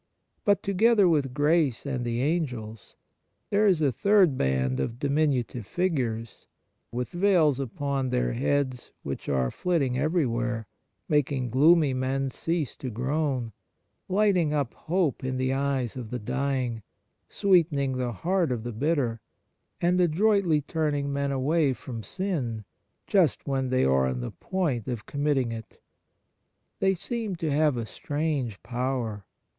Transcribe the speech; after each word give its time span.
But 0.43 0.63
together 0.63 1.07
with 1.07 1.31
grace 1.31 1.85
and 1.85 2.03
the 2.03 2.23
Angels 2.23 2.95
there 3.51 3.67
is 3.67 3.83
a 3.83 3.91
third 3.91 4.35
band 4.35 4.79
of 4.79 4.97
diminutive 4.97 5.67
figures, 5.67 6.47
with 6.91 7.09
veils 7.09 7.59
upon 7.59 8.09
their 8.09 8.33
heads 8.33 8.89
which 9.03 9.29
are 9.29 9.51
flitting 9.51 9.99
everywhere, 9.99 10.65
making 11.07 11.51
gloomy 11.51 11.93
men 11.93 12.31
cease 12.31 12.75
to 12.77 12.89
groan, 12.89 13.51
light 14.09 14.35
ing 14.35 14.55
up 14.55 14.73
hope 14.73 15.23
in 15.23 15.37
the 15.37 15.53
eyes 15.53 15.95
of 15.95 16.09
the 16.09 16.17
dying, 16.17 16.71
30 16.71 16.73
Kindness 16.73 17.37
sweetening 17.37 17.97
the 17.97 18.11
heart 18.11 18.51
of 18.51 18.63
the 18.63 18.73
bitter, 18.73 19.21
and 19.79 20.01
adroitly 20.01 20.61
turning 20.61 21.13
men 21.13 21.31
away 21.31 21.73
from 21.73 22.01
sin 22.01 22.65
just 23.05 23.45
when 23.45 23.69
they 23.69 23.85
are 23.85 24.07
on 24.07 24.21
the 24.21 24.31
point 24.31 24.87
of 24.87 25.05
committing 25.05 25.51
it. 25.51 25.79
They 26.79 26.95
seem 26.95 27.35
to 27.35 27.51
have 27.51 27.77
a 27.77 27.85
strange 27.85 28.63
power. 28.63 29.27